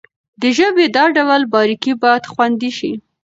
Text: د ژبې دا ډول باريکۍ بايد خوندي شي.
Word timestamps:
د 0.41 0.43
ژبې 0.57 0.85
دا 0.97 1.05
ډول 1.17 1.41
باريکۍ 1.53 1.93
بايد 2.01 2.23
خوندي 2.31 2.71
شي. 2.77 2.91